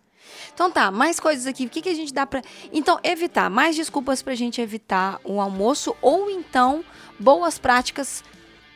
[0.54, 1.66] Então tá, mais coisas aqui.
[1.66, 2.44] O que, que a gente dá pra.
[2.72, 3.50] Então, evitar.
[3.50, 5.96] Mais desculpas pra gente evitar o almoço.
[6.00, 6.86] Ou então,
[7.20, 8.24] boas práticas.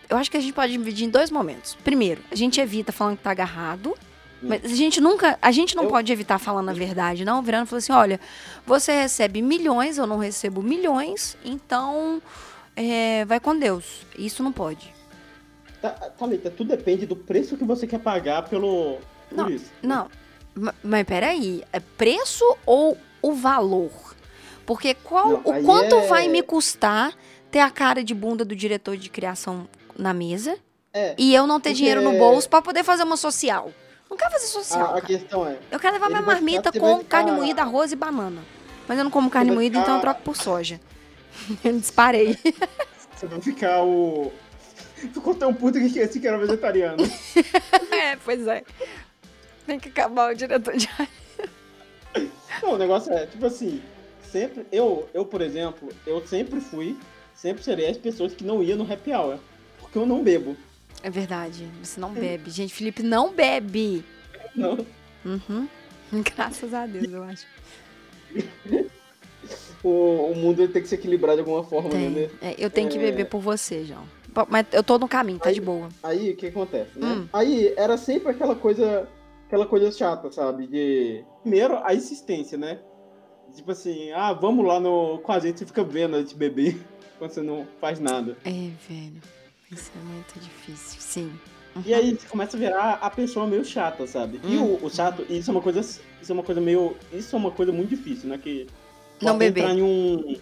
[0.10, 1.76] Eu acho que a gente pode dividir em dois momentos.
[1.84, 3.96] Primeiro, a gente evita falando que tá agarrado.
[4.42, 5.38] Mas a gente nunca.
[5.42, 7.42] A gente não Eu- pode evitar falando a verdade, não.
[7.42, 8.20] Virando e falando assim: olha,
[8.66, 12.22] você recebe milhões, eu não recebo milhões, então.
[12.80, 14.06] é, vai com Deus.
[14.16, 14.94] Isso não pode.
[15.82, 18.98] Tá, Thalita, tudo depende do preço que você quer pagar pelo,
[19.30, 19.66] por Não, isso.
[19.82, 20.08] Não,
[20.54, 23.92] ma- mas peraí, é preço ou o valor?
[24.64, 27.14] Porque qual, Não, o quanto é- vai me custar
[27.50, 30.56] ter a cara de bunda do diretor de criação na mesa
[30.94, 33.72] É, e eu não ter dinheiro no bolso pra poder fazer uma social?
[34.10, 34.82] Não quero fazer social.
[34.82, 35.06] a, a cara.
[35.06, 38.42] questão é, Eu quero levar minha marmita ficar- com carne ficar- moída, arroz e banana.
[38.88, 40.80] Mas eu não como carne moída, então eu troco por soja.
[41.64, 42.36] Eu disparei.
[43.16, 44.32] você vai ficar o...
[44.96, 46.98] Ficou tão puto que esse que era vegetariano.
[47.92, 48.64] é, pois é.
[49.68, 50.90] Tem que acabar o diretor de
[52.64, 53.82] Não, o negócio é, tipo assim,
[54.32, 56.98] sempre, eu, eu, por exemplo, eu sempre fui,
[57.36, 59.38] sempre serei as pessoas que não iam no happy hour,
[59.80, 60.58] porque eu não bebo.
[61.04, 62.50] É verdade, você não bebe.
[62.50, 64.04] Gente, Felipe não bebe.
[64.56, 64.78] Não.
[65.26, 65.68] Uhum.
[66.36, 67.46] Graças a Deus, eu acho.
[69.84, 72.10] O, o mundo tem que se equilibrar de alguma forma, Tem.
[72.10, 72.30] né?
[72.42, 73.02] É, eu tenho que É.
[73.02, 74.04] beber por você, João.
[74.50, 75.90] Mas eu tô no caminho, tá de boa.
[76.04, 77.08] Aí, o que acontece, né?
[77.08, 77.28] Hum.
[77.34, 79.08] Aí, era sempre aquela coisa,
[79.48, 80.68] aquela coisa chata, sabe?
[80.68, 82.80] De, primeiro, a insistência, né?
[83.56, 86.78] Tipo assim, ah, vamos lá no, com a gente, você fica vendo a gente beber,
[87.18, 88.38] quando você não faz nada.
[88.46, 89.22] É, velho.
[89.72, 91.00] Isso é muito difícil.
[91.02, 91.34] Sim.
[91.86, 94.40] E aí você começa a virar a pessoa meio chata, sabe?
[94.44, 95.80] E o, o chato, isso é uma coisa.
[95.80, 96.96] Isso é uma coisa meio.
[97.14, 98.38] Isso é uma coisa muito difícil, né?
[98.38, 98.68] Que
[99.22, 99.62] Não beber.
[99.62, 100.38] entrar em um.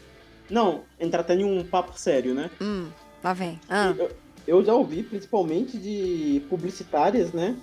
[0.49, 2.49] Não, entrar até em um papo sério, né?
[2.61, 2.87] Hum,
[3.23, 3.59] lá vem.
[3.67, 4.11] Ah, Eu,
[4.47, 7.57] eu já ouvi, principalmente de publicitárias, né?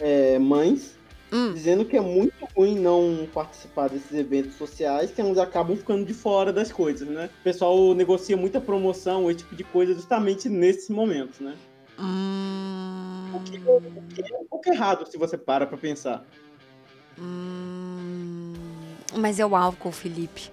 [0.00, 0.94] é, mães,
[1.32, 1.52] hum.
[1.52, 6.14] dizendo que é muito ruim não participar desses eventos sociais, que elas acabam ficando de
[6.14, 7.30] fora das coisas, né?
[7.40, 11.56] O pessoal negocia muita promoção, esse tipo de coisa, justamente nesses momentos, né?
[11.98, 13.80] Hum, O que, o
[14.14, 16.24] que é um pouco errado se você para pra pensar.
[17.18, 18.54] hum.
[19.16, 20.50] Mas é o álcool, Felipe.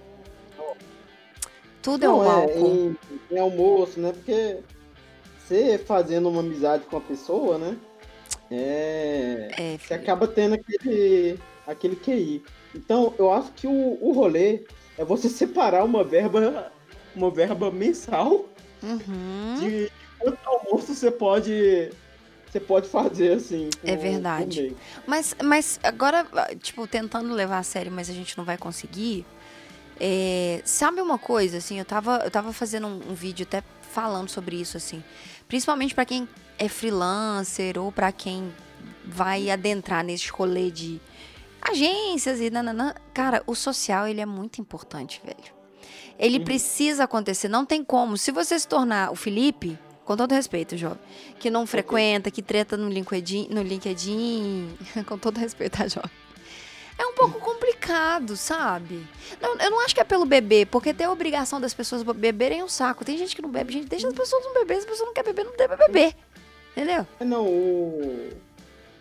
[1.82, 2.66] Tudo é Não, o é, álcool.
[2.66, 2.98] em,
[3.30, 4.12] em almoço, né?
[4.12, 4.58] Porque
[5.38, 7.76] você fazendo uma amizade com a pessoa, né?
[8.50, 12.42] É, É, você acaba tendo aquele, aquele QI.
[12.74, 14.60] Então, eu acho que o, o rolê
[14.98, 16.72] é você separar uma verba,
[17.14, 18.46] uma verba mensal
[18.82, 19.54] Uhum.
[19.58, 21.90] de quanto almoço você pode,
[22.50, 23.68] você pode fazer, assim.
[23.80, 24.76] por- É verdade.
[25.06, 26.26] Mas, mas agora,
[26.60, 29.24] tipo, tentando levar a sério, mas a gente não vai conseguir.
[29.98, 33.62] é, sabe uma coisa, assim, eu tava, eu tava fazendo um, um vídeo até
[33.96, 35.02] falando sobre isso, assim.
[35.48, 36.28] Principalmente pra quem
[36.58, 38.52] é freelancer ou pra quem
[39.06, 41.00] vai adentrar nesse rolê de
[41.62, 42.94] agências e nananã.
[43.14, 45.56] Cara, o social, ele é muito importante, velho.
[46.18, 46.44] Ele Uhum.
[46.44, 48.18] precisa acontecer, não tem como.
[48.18, 50.98] Se você se tornar o Felipe, com todo respeito, jovem,
[51.40, 54.76] que não frequenta, que treta no LinkedIn, no LinkedIn,
[55.08, 56.10] com todo respeito, tá, jovem?
[56.98, 59.06] É um pouco complicado, sabe?
[59.40, 62.62] Não, eu não acho que é pelo beber, porque tem a obrigação das pessoas beberem
[62.62, 63.04] um saco.
[63.04, 65.14] Tem gente que não bebe, gente, deixa as pessoas não beber, se a pessoa não
[65.14, 66.14] quer beber, não deve beber.
[66.72, 67.06] Entendeu?
[67.20, 68.30] É, não, o...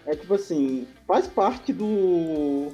[0.05, 2.71] É tipo assim, faz parte do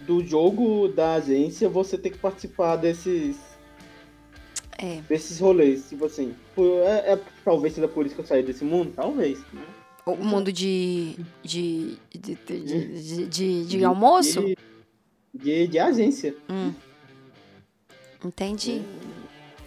[0.00, 3.36] do jogo da agência você ter que participar desses
[4.78, 5.00] É.
[5.08, 6.34] desses rolês, tipo assim.
[6.86, 9.62] É, é- talvez seja por isso que eu saí desse mundo, talvez, né?
[10.14, 11.16] O mundo de.
[11.42, 11.96] de.
[12.12, 12.34] de.
[12.36, 14.42] de, de, de- almoço?
[15.32, 16.34] De, de, agência.
[16.48, 16.72] Hum.
[18.24, 18.82] Entendi.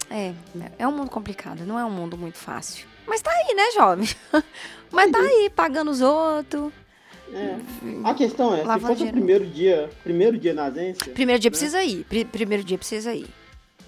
[0.10, 0.34] É,
[0.77, 2.86] é um mundo complicado, não é um mundo muito fácil.
[3.08, 4.08] Mas tá aí, né, jovem?
[4.91, 6.71] Mas tá aí, pagando os outros.
[7.34, 7.58] É.
[8.03, 11.51] A questão é, se fosse o primeiro dia, primeiro dia na agência, Primeiro dia né?
[11.51, 12.03] precisa ir.
[12.03, 13.25] Pri- primeiro dia precisa ir.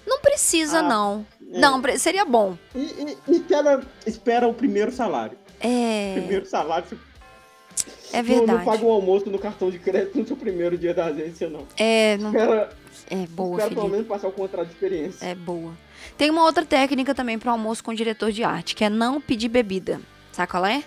[0.04, 1.26] Não precisa, Ah, não.
[1.52, 1.58] é.
[1.60, 2.58] Não, seria bom.
[2.74, 5.38] e, e- e espera, espera o primeiro salário.
[5.60, 6.96] É, Primeiro salário, você
[8.12, 8.64] é não, não verdade.
[8.64, 11.66] paga o almoço no cartão de crédito no seu primeiro dia da agência, não.
[11.76, 12.70] É, não, Espera,
[13.10, 15.24] É boa, Espero pelo menos passar o contrato de experiência.
[15.24, 15.72] É boa.
[16.16, 19.48] Tem uma outra técnica também para almoço com diretor de arte, que é não pedir
[19.48, 20.00] bebida.
[20.32, 20.82] Sabe qual é?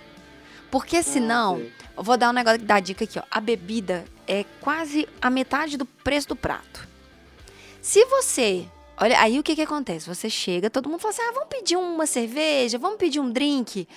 [0.71, 1.71] Porque senão, sei.
[1.97, 3.23] eu vou dar um negócio da dica aqui, ó.
[3.29, 6.88] A bebida é quase a metade do preço do prato.
[7.82, 8.65] Se você.
[9.01, 10.08] Olha, aí o que que acontece?
[10.08, 13.88] Você chega, todo mundo fala assim: ah, vamos pedir uma cerveja, vamos pedir um drink.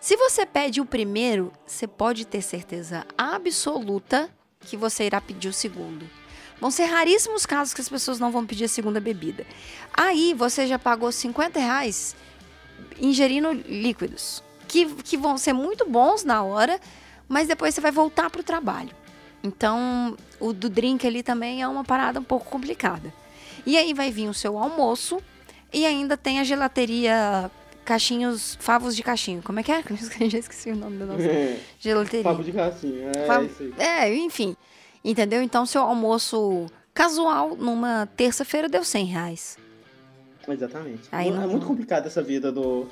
[0.00, 4.30] Se você pede o primeiro, você pode ter certeza absoluta
[4.60, 6.08] que você irá pedir o segundo.
[6.60, 9.46] Vão ser raríssimos casos que as pessoas não vão pedir a segunda bebida.
[9.92, 12.16] Aí você já pagou 50 reais
[12.98, 16.80] ingerindo líquidos, que, que vão ser muito bons na hora,
[17.28, 18.94] mas depois você vai voltar para o trabalho.
[19.42, 23.12] Então, o do drink ali também é uma parada um pouco complicada.
[23.64, 25.18] E aí vai vir o seu almoço
[25.72, 27.50] e ainda tem a gelateria
[27.86, 29.40] caixinhos, favos de caixinho.
[29.42, 29.82] Como é que é?
[30.20, 32.22] Eu já esqueci o nome da nossa É, gelateria.
[32.24, 33.74] Favo de racinho, é Fa- isso aí.
[33.78, 34.54] É, enfim.
[35.02, 35.40] Entendeu?
[35.42, 39.56] Então, seu almoço casual numa terça-feira deu 100 reais.
[40.48, 41.08] Exatamente.
[41.10, 42.86] Aí é não- muito complicado essa vida do,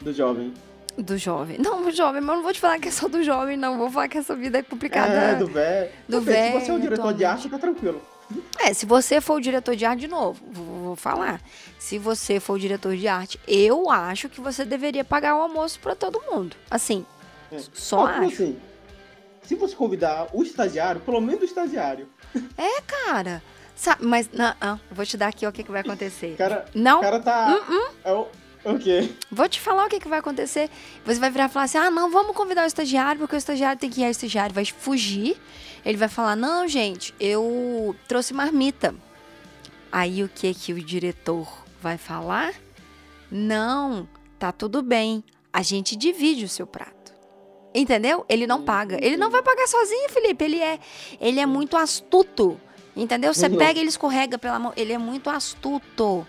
[0.00, 0.52] do jovem.
[0.96, 1.56] Do jovem.
[1.58, 3.78] Não, do jovem, mas eu não vou te falar que é só do jovem, não.
[3.78, 5.12] Vou falar que essa vida é complicada.
[5.12, 5.90] É, do velho.
[6.06, 8.02] do Depende, Se você é velho, diretor de arte, tá tranquilo.
[8.58, 11.40] É, se você for o diretor de arte, de novo, vou, vou falar.
[11.78, 15.78] Se você for o diretor de arte, eu acho que você deveria pagar o almoço
[15.80, 16.56] pra todo mundo.
[16.70, 17.04] Assim,
[17.50, 17.58] É.
[17.72, 18.34] só tipo acho.
[18.34, 18.60] assim,
[19.42, 22.08] se você convidar o estagiário, pelo menos o estagiário,
[22.86, 23.42] Cara,
[23.74, 26.34] sabe, mas não, não, eu vou te dar aqui o que, que vai acontecer.
[26.34, 27.48] o cara, Não, o cara tá.
[27.68, 27.90] Uh-uh.
[28.04, 28.28] É o,
[28.64, 29.10] o quê?
[29.30, 30.70] Vou te falar o que, que vai acontecer.
[31.04, 33.78] Você vai virar e falar assim: ah, não, vamos convidar o estagiário, porque o estagiário
[33.80, 34.04] tem que ir.
[34.04, 35.36] Aí o estagiário vai fugir.
[35.84, 38.94] Ele vai falar: não, gente, eu trouxe marmita.
[39.90, 41.46] Aí o que que o diretor
[41.80, 42.52] vai falar?
[43.30, 45.22] Não, tá tudo bem.
[45.52, 47.12] A gente divide o seu prato.
[47.74, 48.24] Entendeu?
[48.28, 48.98] Ele não paga.
[49.04, 50.44] Ele não vai pagar sozinho, Felipe.
[50.44, 50.78] Ele é,
[51.20, 52.60] ele é muito astuto.
[52.94, 53.32] Entendeu?
[53.32, 53.56] Você Uhum.
[53.56, 54.72] pega e ele escorrega pela mão.
[54.76, 56.26] Ele é muito astuto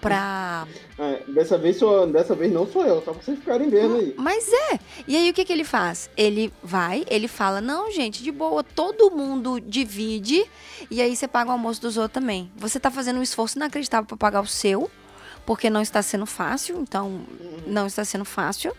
[0.00, 0.66] pra
[0.98, 4.14] É, dessa, vez sou, dessa vez não sou eu, só pra vocês ficarem vendo aí.
[4.16, 4.78] Mas é.
[5.06, 6.10] E aí o que, que ele faz?
[6.16, 10.44] Ele vai, ele fala: não, gente, de boa, todo mundo divide.
[10.90, 12.50] E aí você paga o almoço dos outros também.
[12.56, 14.90] Você tá fazendo um esforço inacreditável para pagar o seu,
[15.44, 16.80] porque não está sendo fácil.
[16.80, 17.22] Então,
[17.66, 18.74] não está sendo fácil.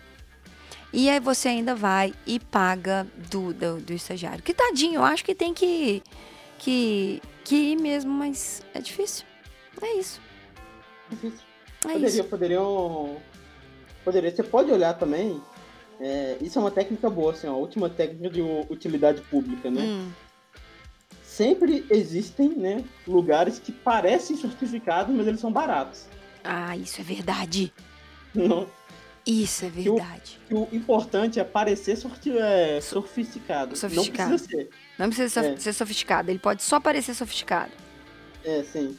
[0.94, 4.42] E aí você ainda vai e paga do, do, do estagiário.
[4.42, 6.02] Que tadinho, eu acho que tem que,
[6.58, 9.26] que, que ir mesmo, mas é difícil.
[9.82, 10.27] É isso.
[11.10, 11.40] Difícil.
[11.86, 12.24] É Poderia, isso.
[12.26, 13.18] poderiam.
[14.04, 15.42] Poderia, você pode olhar também.
[16.00, 19.82] é, isso é uma técnica boa, assim, ó, a última técnica de utilidade pública, né?
[19.82, 20.12] Hum,
[21.24, 26.06] Sempre existem, né, lugares que parecem certificados, mas eles são baratos.
[26.44, 27.72] Ah, isso é verdade.
[28.34, 28.68] Não,
[29.26, 30.40] Isso é o- verdade.
[30.48, 31.98] que o importante é parecer
[32.40, 33.76] é, sofisticado.
[33.76, 34.30] Sofisticado.
[34.32, 34.70] Não precisa ser.
[34.98, 35.58] Não precisa ser, É.
[35.58, 37.72] ser sofisticado, ele pode só parecer sofisticado.
[38.44, 38.98] É, sim.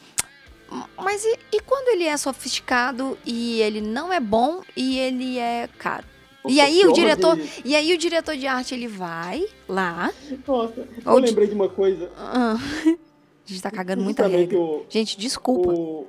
[0.96, 5.68] Mas e, e quando ele é sofisticado e ele não é bom e ele é
[5.78, 6.04] caro?
[6.46, 10.10] E aí o diretor, de- e aí o diretor de arte ele vai lá.
[10.46, 12.10] Nossa, eu Ou lembrei de uma coisa.
[12.16, 14.58] Ah, a gente tá cagando muita regra.
[14.58, 15.70] o, Gente, desculpa.
[15.70, 16.06] o,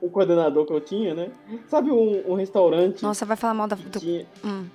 [0.00, 1.30] o coordenador que eu tinha, né?
[1.68, 4.66] Sabe um, um restaurante Nossa, vai falar mal da do, tinha hum.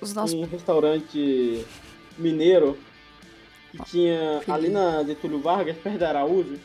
[0.00, 1.64] Os nossos um restaurante
[2.18, 2.76] mineiro
[3.72, 4.50] que tinha Felipe.
[4.52, 6.58] ali na Getúlio Vargas, perto da Araújo.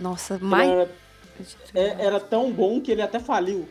[0.00, 0.90] Nossa, mais Era,
[1.74, 3.68] é- era tão bom que ele até faliu.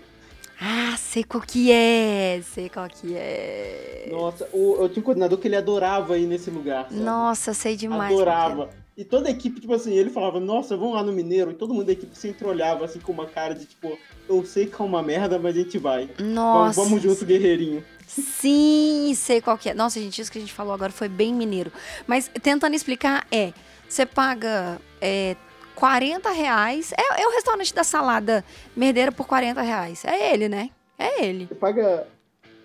[0.62, 2.42] Ah, sei qual que é.
[2.54, 4.10] Sei qual que é.
[4.12, 6.84] Nossa, o, eu tinha um coordenador que ele adorava ir nesse lugar.
[6.90, 6.96] sabe?
[7.00, 8.12] Nossa, sei demais.
[8.12, 8.14] é.
[8.14, 8.70] Adorava.
[8.98, 11.52] E toda a equipe, tipo assim, ele falava, nossa, vamos lá no Mineiro.
[11.52, 14.66] E todo mundo da equipe sempre olhava assim com uma cara de tipo, eu sei
[14.66, 16.04] que é uma merda, mas a gente vai.
[16.04, 16.08] é.
[16.18, 16.82] Vamos, Nossa.
[16.84, 17.82] vamos junto, guerreirinho.
[18.06, 19.74] Sim, sei qual que é.
[19.74, 21.72] Nossa, gente, isso que a gente falou agora foi bem mineiro.
[22.06, 23.54] Mas tentando explicar, é,
[23.88, 25.38] você paga é,
[25.80, 26.92] 40 reais.
[26.92, 28.44] É, é o restaurante da salada
[28.76, 30.04] merdeira por 40 reais.
[30.04, 30.70] É ele, né?
[30.98, 31.48] É ele.
[31.48, 32.08] Você paga,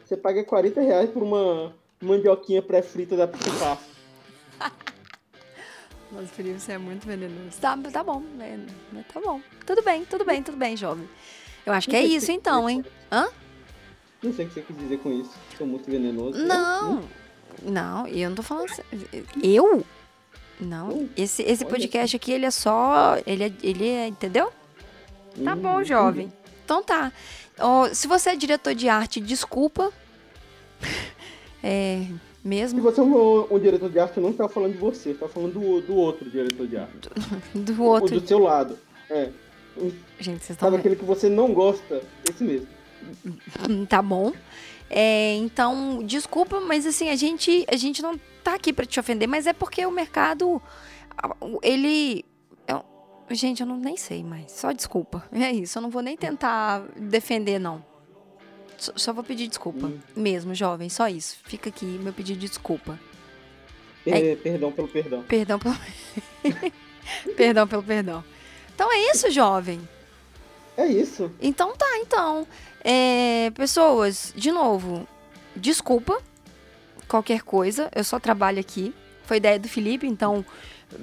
[0.04, 1.72] você paga 40 reais por uma
[2.02, 3.94] mandioquinha pré-frita da Fácil.
[6.10, 7.60] Nossa, Felipe, você é muito venenoso.
[7.60, 8.66] Tá, tá bom, né?
[9.12, 9.40] Tá bom.
[9.66, 11.08] Tudo bem, tudo bem, tudo bem, jovem.
[11.66, 12.84] Eu acho que é isso então, hein?
[13.10, 13.28] Hã?
[14.22, 15.32] Não sei o que você quis dizer com isso.
[15.56, 16.38] Sou muito venenoso.
[16.38, 16.46] né?
[16.46, 17.02] Não.
[17.62, 18.70] Não, eu não tô falando.
[19.42, 19.83] Eu?
[20.60, 20.88] Não.
[20.88, 23.16] Hum, Esse, esse podcast aqui, ele é só.
[23.26, 23.52] Ele é.
[23.62, 24.52] Ele é entendeu?
[25.42, 26.32] Tá Hum, bom, jovem.
[26.64, 27.12] Então tá.
[27.58, 29.92] Ó, se você é diretor de arte, desculpa.
[31.66, 32.02] É.
[32.06, 35.14] Se Mesmo você é um, um diretor de arte, eu não tá falando de você,
[35.14, 37.08] tá falando do, do outro diretor de arte.
[37.54, 38.20] do O outro.
[38.20, 38.78] do seu lado.
[39.08, 39.30] É.
[40.20, 42.02] Gente, vocês estão Sabe aquele que você não gosta?
[42.28, 42.66] Esse mesmo.
[43.88, 44.32] Tá bom.
[44.90, 49.26] É, então, desculpa, mas assim, a gente, a gente não tá aqui pra te ofender,
[49.28, 50.60] mas é porque o mercado,
[51.62, 52.24] ele.
[52.66, 52.82] é um-
[53.30, 54.52] Gente, eu não nem sei mais.
[54.52, 55.24] Só desculpa.
[55.32, 55.78] É isso.
[55.78, 57.84] Eu não vou nem tentar defender, não.
[58.76, 59.86] Só, só vou pedir desculpa.
[59.86, 59.98] Hum.
[60.14, 60.88] Mesmo, jovem.
[60.88, 61.38] Só isso.
[61.44, 62.98] Fica aqui meu pedido de desculpa.
[64.04, 65.22] Per- Perdão pelo perdão.
[65.22, 65.74] Perdão pelo.
[67.36, 68.24] perdão pelo perdão.
[68.74, 69.80] Então é isso, jovem.
[70.76, 71.30] É isso.
[71.40, 72.46] Então tá, então.
[72.82, 75.06] É, pessoas, de novo,
[75.56, 76.20] desculpa
[77.08, 77.90] qualquer coisa.
[77.94, 78.94] Eu só trabalho aqui.
[79.24, 80.44] Foi ideia do Felipe, então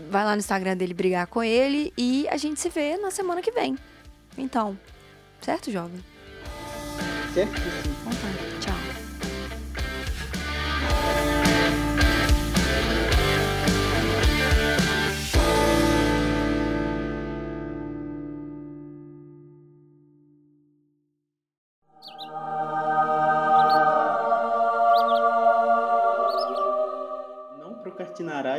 [0.09, 3.41] vai lá no Instagram dele brigar com ele e a gente se vê na semana
[3.41, 3.77] que vem.
[4.37, 4.77] Então,
[5.41, 6.03] certo, jovem?
[7.31, 8.50] Então tá,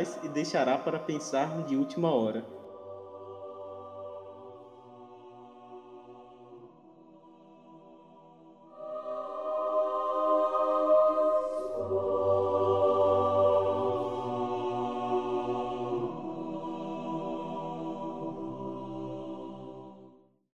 [0.03, 2.45] Procrastinarás e deixará para pensar de última hora.